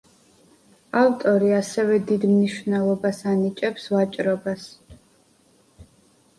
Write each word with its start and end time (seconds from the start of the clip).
ავტორი 1.01 1.51
ასევე 1.57 1.99
დიდ 2.09 2.25
მნიშვნელობას 2.33 3.21
ანიჭებს 3.35 3.87
ვაჭრობას. 3.95 4.67